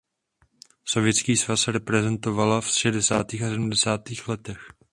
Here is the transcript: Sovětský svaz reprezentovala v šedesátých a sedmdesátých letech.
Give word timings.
Sovětský 0.85 1.37
svaz 1.37 1.67
reprezentovala 1.67 2.61
v 2.61 2.67
šedesátých 2.67 3.43
a 3.43 3.49
sedmdesátých 3.49 4.27
letech. 4.27 4.59